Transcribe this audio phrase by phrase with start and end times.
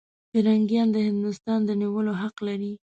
[0.31, 2.73] پیرنګیان د هندوستان د نیولو حق لري.